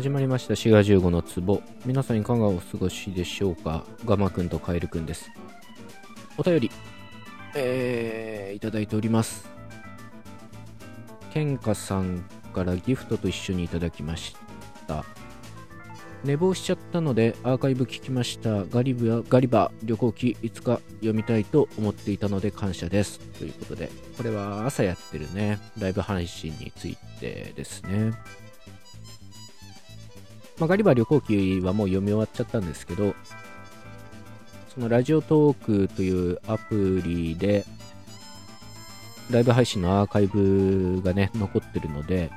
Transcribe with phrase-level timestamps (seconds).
[0.00, 0.54] 始まりました。
[0.54, 1.62] 4月15の壺。
[1.84, 3.84] 皆さんいかがお過ごしでしょうか？
[4.06, 5.30] ガマくんとカエルくんです。
[6.38, 6.70] お便り。
[7.54, 9.46] えー、いただいております。
[11.34, 14.34] ケンカさんからギフトと一緒にいただきまし
[14.88, 15.04] た。
[16.24, 18.64] 寝坊しちゃったのでアーカイブ聞きました。
[18.64, 23.20] ガリバガリバ旅行記いつか読みたいと思っていたので感謝です。
[23.38, 25.60] ということでこれは朝やってるね。
[25.78, 28.12] ライブ配信についてですね。
[30.60, 33.14] まあ、ガリバー旅行記はもう読み終わっちゃったんですけど、
[34.68, 37.64] そのラジオトークというアプリで、
[39.30, 42.30] ライブ配信のアーカイブがね、残ってるので、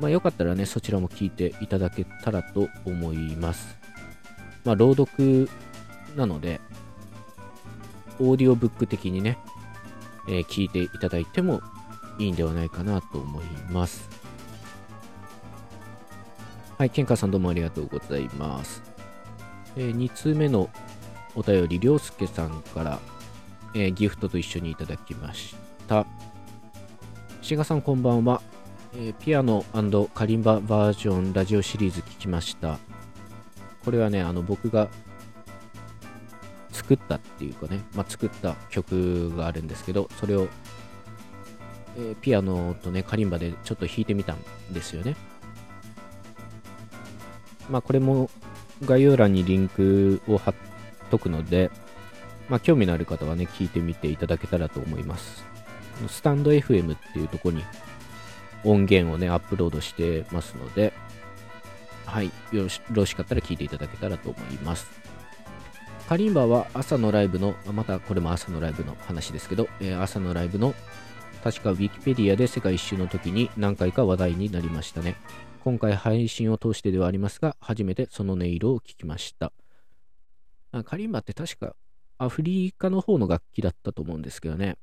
[0.00, 3.76] まあよかったらね、そちらも聞いていただけたらと思います。
[4.64, 5.50] まあ朗読
[6.16, 6.62] なので、
[8.18, 9.36] オーディオブック的にね、
[10.28, 11.60] えー、聞いていただいても
[12.18, 14.08] いいんではないかなと思います。
[16.80, 18.82] はい、ケンカさんどうもありがとうございます。
[19.76, 20.70] えー、2通目の
[21.34, 22.98] お便り、りょうすけさんから、
[23.74, 25.54] えー、ギフトと一緒にいただきまし
[25.86, 26.06] た。
[27.42, 28.40] しがさんこんばんは。
[28.94, 29.62] えー、ピアノ
[30.14, 32.78] カリンババージョンラジオシリーズ聞きました。
[33.84, 34.88] これはね、あの僕が
[36.72, 40.48] 作ったっていうかね、まあ、作った曲があるんですけど、それを、
[41.98, 44.38] えー、ピアノとね、カリンバでちょっと弾いてみたん
[44.72, 45.14] ですよね。
[47.70, 48.28] まあ、これも
[48.84, 50.54] 概要欄にリンクを貼っ
[51.10, 51.70] とくので、
[52.48, 55.44] まあ、興味のある方はね、聞いてみていただけたらと思います。
[56.08, 57.62] スタンド FM っていうとこに
[58.64, 60.92] 音源をね、アップロードしてますので、
[62.06, 64.90] はい、よろしかったら聞いていただけたらと思います。
[66.08, 70.74] カリンバは朝のライブの、またこれも朝のライブの話ですけど、えー、朝のライブの
[71.44, 75.16] 確か Wikipedia で世界一周の時に何回か話題になりましたね。
[75.62, 79.52] 今回配信を通してではありますが、初めてその音色を聞きました。
[80.84, 81.76] カリンバって確か
[82.16, 84.78] アフリカの方の楽器だったと思うんですけどね。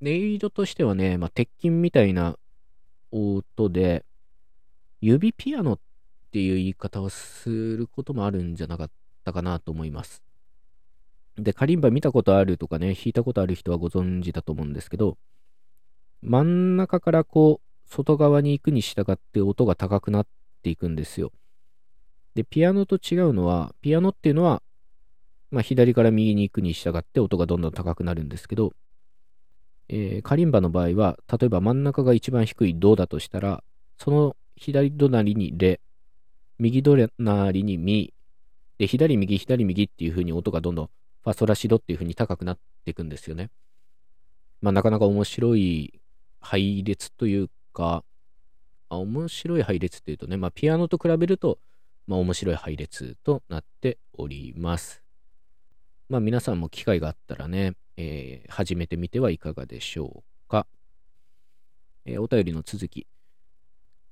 [0.00, 2.36] 音色としてはね、まあ、鉄筋みたいな
[3.10, 4.04] 音で、
[5.00, 5.78] 指ピアノっ
[6.30, 8.90] ていう言い方をすることもあるんじゃなかっ
[9.24, 10.22] たかなと思います。
[11.36, 15.18] で、カリンバ見たことあるとかね、弾いたことある人はご存知だと思うんですけど、
[16.22, 20.26] 真ん中からこう、外側に行くに従って音が高くなっ
[20.62, 21.32] ていくんですよ。
[22.34, 24.62] で、ピアノと違うのは、ピアノっていうのは、
[25.50, 28.72] まあ、左から右に行くに従って音がどんどん高くなるんですけど、
[29.88, 33.62] えー、カリンバの場合は、例えば真ん中が一番低いドだとしたら、
[33.98, 35.80] その左隣にレ、
[36.58, 38.12] 右隣にミ、
[38.78, 40.90] で、左右左右っていう風に音がどんどん
[41.24, 43.50] ファソラシドっていう風に高くなっていくんですよね。
[44.60, 46.00] まあなかなか面白い
[46.40, 48.04] 配列というか、
[48.88, 51.58] あ面白い配列っていうとね、まあ、ピアノと比べると、
[52.06, 55.02] まあ、面白い配列となっております。
[56.08, 60.66] まあ、皆さんも機会があったらね、えー、始めてみてはいかがでしょうか。
[62.06, 63.06] えー、お便りの続き。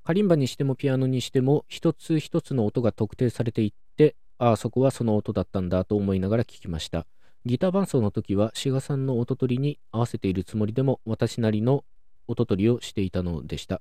[0.02, 7.06] カリンバにしてもピアノにしても、一つ一つの音が特定されていって、ああ、そこはその音だったんだと思いながら聞きました。
[7.46, 11.84] ギター伴奏の時は、志賀さんの音取りに合わせているつもりでも、私なりの
[12.26, 13.80] 音取りをしていたのでした。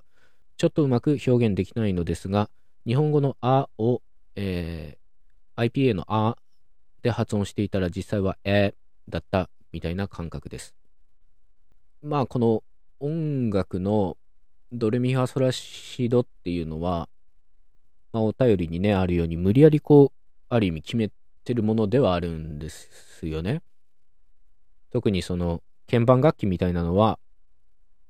[0.58, 2.50] ちょっとうまく表現できないのですが、
[2.86, 4.02] 日本語のあを、
[4.36, 6.38] えー、IPA のあ
[7.02, 8.74] で発音していたら実際はえ
[9.10, 10.76] だったみたいな感覚です。
[12.02, 12.64] まあこの
[13.00, 14.18] 音楽の
[14.72, 17.08] ドレミファソラシドっていうのは、
[18.12, 21.12] まあ、お便りにねあるように無理やりこうある意味決め
[21.44, 23.62] てるものではあるんですよね。
[24.92, 27.20] 特にその鍵盤楽器みたいなのは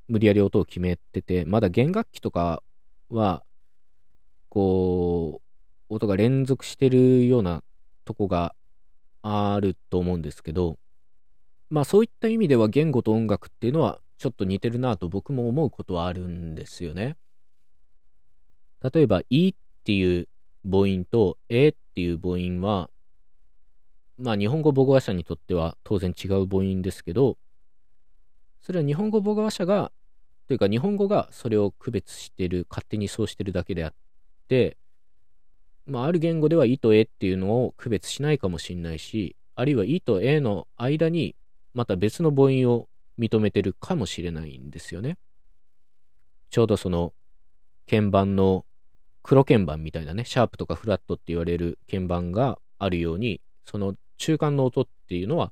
[0.08, 2.62] 無理やり音を決めてて、まだ弦楽器とか
[3.09, 3.44] は、
[4.50, 5.41] こ
[5.90, 7.64] う、音が連続してるような
[8.06, 8.56] とこが
[9.22, 10.78] あると思うんですけど、
[11.69, 17.18] まあそういった意味では言語と音楽っていうのはちょっと似てるなと僕も思うことはあるんですよね。
[18.94, 19.56] 例えば、いっ
[19.86, 20.28] ていう
[20.69, 22.89] 母音とえっていう母音は、
[24.18, 27.38] まあ日本語母語話者にとっては当然違う母音ですけど、
[28.63, 29.92] それは日本語母語話者が、
[30.48, 33.94] というか日本語がそれを区別してる、勝手にそうしてるだけであっ
[34.48, 34.77] て、
[35.86, 41.36] まあ、ある言語では、いとえっていうのを区別しないかもしれないし、あるいは、いとえの間に、
[41.74, 42.88] また別の母音を
[43.19, 45.18] 認めてるかもしれないんですよね。
[46.50, 47.13] ちょうどその、
[47.89, 48.66] 鍵盤の
[49.24, 55.51] 黒鍵盤みたいなね、シャープとかフラットって言われる鍵盤があるように、その中間の音っていうのは、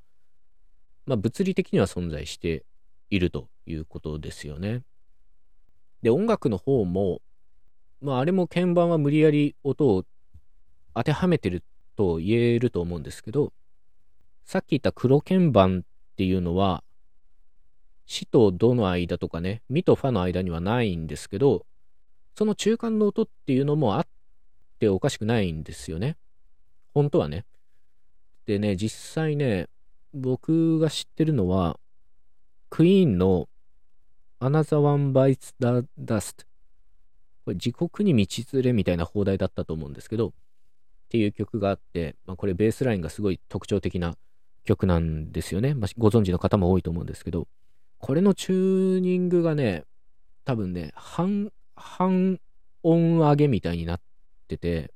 [1.05, 2.63] まあ、物理的には存在して
[3.11, 4.81] いるということですよね。
[6.01, 7.21] で、音楽の方も、
[8.01, 10.05] まあ、あれも鍵盤は無理やり音を
[10.95, 11.63] 当てはめてる
[11.95, 13.53] と言えると思うんですけど、
[14.45, 16.83] さっき言った黒鍵盤っていうのは、
[18.05, 21.65] 死とドの間とかね、ミとファの間にはないんですけど、
[22.35, 24.07] その中間の音っていうのもあっ
[24.79, 26.17] ておかしくないんですよね。
[26.93, 27.45] 本当はね。
[28.45, 29.67] でね、実際ね、
[30.13, 31.79] 僕が知ってるのは、
[32.71, 33.49] クイーンの
[34.39, 36.45] Another One Bites the Dust。
[37.43, 40.31] これ、地獄に道連れみたいな放題だったと思うんですけど、っ
[41.09, 44.15] ていう曲があって、まあ、これベースラインがすごい特徴的な
[44.63, 45.73] 曲なんですよね。
[45.73, 47.45] まあ、ご存知の方も多いと思うんですけど、
[47.99, 49.83] これのチューニングがね、
[50.45, 52.39] 多分ね、半、半
[52.83, 54.01] 音上げみたいになっ
[54.47, 54.93] てて、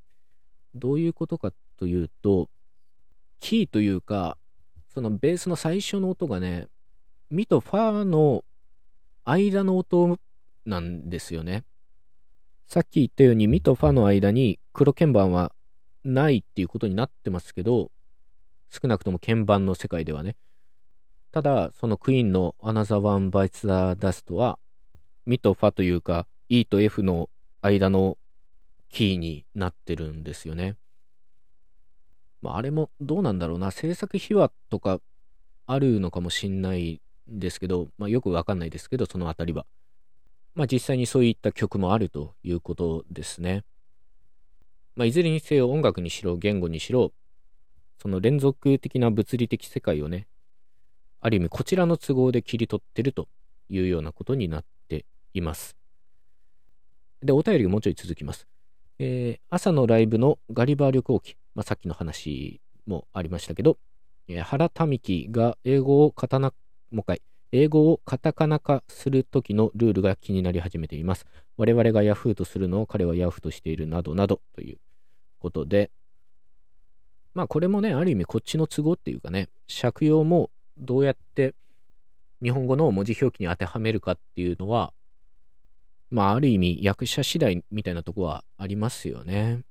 [0.76, 2.50] どういうことかというと、
[3.42, 4.38] キーというか、
[4.94, 6.70] そのベースの最初の音がね、
[7.32, 8.44] ミとファの
[9.24, 10.20] 間の音
[10.66, 11.64] なんですよね。
[12.68, 15.52] さっき言ったようにミとファの間に黒鍵盤は
[16.04, 17.92] ないっていうことになってますけど、
[18.70, 20.36] 少なくとも鍵盤の世界ではね。
[21.32, 24.60] ただ、そのクイーンの Another One Bites the Dust は、
[25.26, 27.30] ミとファというか、E と F の
[27.62, 28.18] 間の
[28.90, 30.78] キーになってるんですよね。
[32.42, 35.02] まあ、あれもどうなんだろうな、制作秘話とか
[35.66, 39.66] あるのかもしんないですけど、まあ、よくわかんないですけど、そのあたりは。
[40.54, 43.64] まあ、実際にそういった曲もあるということですね。
[44.96, 47.12] まあ、いずれにせよ音楽にしろ言語にしろ、
[48.02, 50.28] その連続的な物理的世界をね、
[51.22, 53.28] ある意味こちらの都合で切り取ってると
[53.70, 55.76] いうようなことになっています。
[57.22, 58.48] で、お便りがもうちょい続きます。
[59.00, 63.78] えー、朝のライブのガリバー旅行記、まあ、さっきの話もありましたけど、
[64.28, 66.54] え、原民樹が英語をカタナ、
[66.92, 67.22] もう一回、
[67.52, 71.26] 英語をカタカナ化するときのルールが気になり始めています。
[71.58, 74.78] 我々が Yahoo とするのを彼は Yahoo としているなどなどという
[75.40, 75.92] ことで、
[77.34, 81.54] まあこれもね、ある意味こっちの都合っていうかね、借用もどうやって
[82.42, 84.94] 日本語の文字表記に当てはめるかっていうのは、
[86.12, 89.62] まあ、ある意味役者次第みたいなとこはありますよね。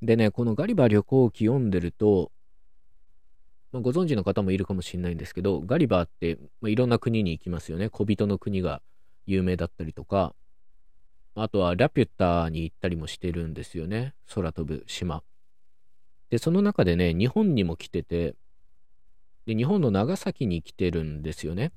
[0.00, 2.30] でね、このガリバー旅行記読んでると、
[3.72, 7.88] まあ、ご存知の方もいるかもしれないんですけど、ガリバーって、まあ、いろんな国に行きますよね。
[7.88, 8.82] 小人の国が
[9.26, 10.34] 有名だったりとか、
[11.34, 14.14] あとはラピュッタに行ったりもしてるんですよね。
[14.32, 15.22] 空飛ぶ島。
[16.28, 18.34] で、その中でね、日本にも来てて、
[19.46, 21.72] で、日本の長崎に来てるんですよね。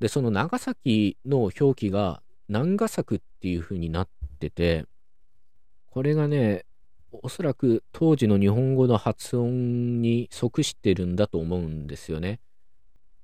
[0.00, 4.08] で、その長崎の表記が南画作っていう風になっ
[4.38, 4.84] てて、
[5.86, 6.66] これがね、
[7.22, 12.40] おそらく当時の日本語の発音に即してるんだと思うんですよね。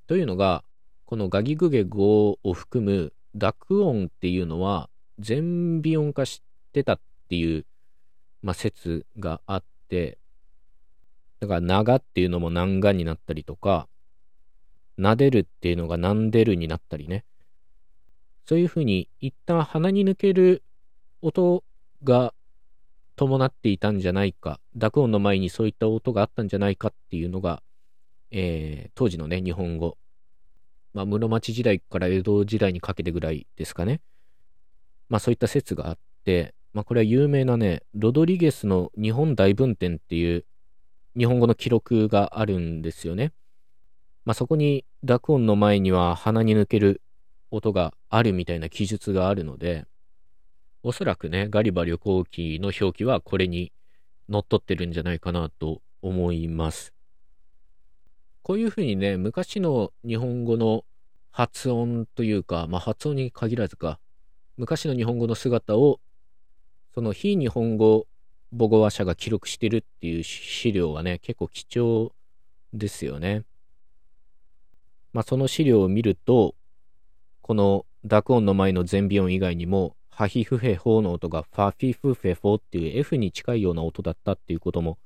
[0.07, 0.65] というのが、
[1.07, 4.89] このガギグゲ語を含む濁音っていうのは
[5.19, 6.43] 全微音化し
[6.73, 7.67] てたっていう、
[8.43, 10.19] まあ、説があって、
[11.41, 13.89] だから長っていうのも南がになったりとか、
[14.99, 17.25] 撫でるっていうのがなんでるになったりね。
[18.47, 20.63] そういうふうに一旦鼻に抜ける
[21.23, 21.63] 音
[22.03, 22.35] が
[23.21, 27.63] 伴っていたんじゃないか、濁音の前にそういった音があったんじゃないかっていうのが、
[28.31, 29.99] えー、当時のね、日本語。
[30.95, 34.01] まあ、室町時代から江戸時代にかけてぐらいですかね。
[35.11, 40.47] まあ、そういった説があって、まあ、これは有名なね、ロドリゲスの日本大文典っていう
[41.15, 43.35] 日本語の記録があるんですよね。
[44.25, 47.03] まあ、そこに濁音の前には鼻に抜ける
[47.51, 49.85] 音があるみたいな記述があるので、
[50.83, 53.73] おそらくね、ガリバ旅行記の表記はこれに
[54.29, 56.95] 乗っ取ってるんじゃないかなと思います。
[58.43, 60.85] こういうふうにね、昔の日本語の
[61.31, 63.99] 発音というか、まあ発音に限らずか、
[64.57, 66.01] 昔の日本語の姿を、
[66.95, 68.07] その非日本語
[68.53, 72.13] 母語話者が記録してるっていう資料がね、結構貴重
[72.73, 73.45] ですよね。
[75.13, 76.55] まあその資料を見ると、
[77.43, 84.99] この濁音の前の全微音以外にも、ハヒフヘホーの音がファフィフフェフォっていう F に近いような音だったっていうことも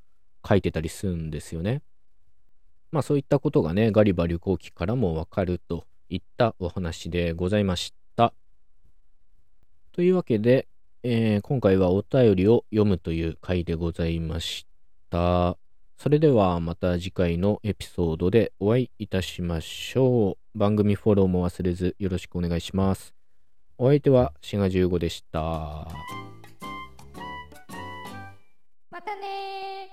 [0.44, 1.82] 書いてたりするんですよね。
[2.90, 8.34] まあそういったことがね、ガリバ旅行記からもわかるといったお話でございました。
[9.92, 10.66] というわけで、
[11.04, 14.66] えー、今回はお便りを読むという回でございまし
[15.10, 15.56] た。
[15.96, 20.58] それではまた次回のエピソードでお会いいたしましょう。
[20.58, 23.23] 番組フォローも忘れずよろしくお願いします。
[23.76, 25.38] お相手はシガ15でした。
[28.90, 29.83] またね